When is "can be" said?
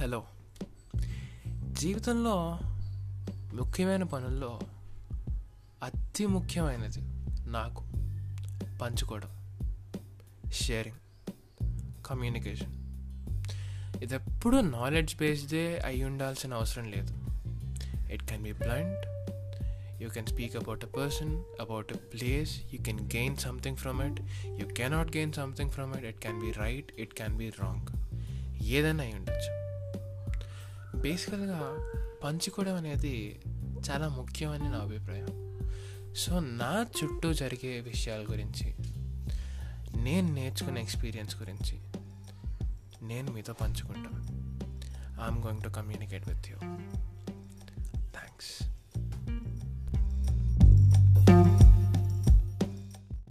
18.22-18.52, 26.18-26.50, 27.14-27.48